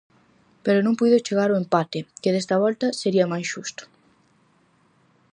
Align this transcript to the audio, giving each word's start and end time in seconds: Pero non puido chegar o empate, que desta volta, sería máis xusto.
Pero 0.65 0.79
non 0.85 0.97
puido 0.99 1.23
chegar 1.27 1.49
o 1.51 1.59
empate, 1.63 1.99
que 2.21 2.33
desta 2.33 2.55
volta, 2.65 2.87
sería 3.01 3.31
máis 3.33 3.47
xusto. 3.53 3.83